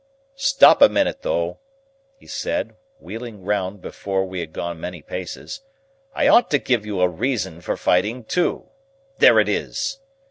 [0.33, 1.59] "Stop a minute, though,"
[2.17, 5.61] he said, wheeling round before we had gone many paces.
[6.15, 8.65] "I ought to give you a reason for fighting, too.
[9.19, 9.99] There it is!"